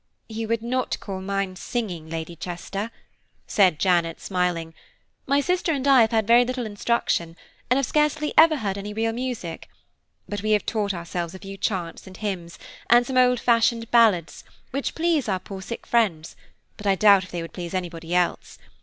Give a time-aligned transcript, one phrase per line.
[0.27, 2.89] "You would not call mine singing, Lady Chester,"
[3.45, 4.73] said Janet, smiling,
[5.27, 7.37] "my sister and I have had very little instruction,
[7.69, 9.69] and have scarcely ever heard any real music;
[10.27, 12.57] but we have taught ourselves a few chants and hymns,
[12.89, 16.35] and some old fashioned ballads, which please our poor sick friends,
[16.77, 18.57] but I doubt if they would please anybody else.